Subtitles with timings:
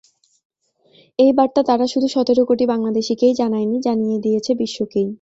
[1.19, 5.07] এই বার্তা তারা শুধু সতেরো কোটি বাংলাদেশিকেই জানায়নি, জানিয়ে দিয়েছে বিশ্বকেই।